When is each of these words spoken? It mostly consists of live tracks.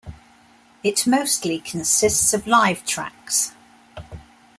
It 0.83 1.05
mostly 1.05 1.59
consists 1.59 2.33
of 2.33 2.47
live 2.47 2.83
tracks. 2.87 3.51